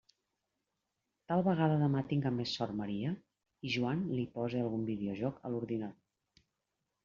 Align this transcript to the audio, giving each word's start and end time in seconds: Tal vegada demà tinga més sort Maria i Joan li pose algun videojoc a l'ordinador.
Tal 1.31 1.43
vegada 1.47 1.75
demà 1.81 2.01
tinga 2.13 2.33
més 2.39 2.55
sort 2.59 2.75
Maria 2.81 3.13
i 3.69 3.75
Joan 3.77 4.03
li 4.17 4.27
pose 4.41 4.65
algun 4.67 4.89
videojoc 4.91 5.41
a 5.47 5.55
l'ordinador. 5.57 6.45